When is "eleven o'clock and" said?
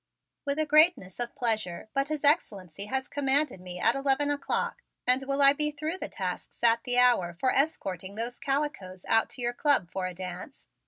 3.93-5.23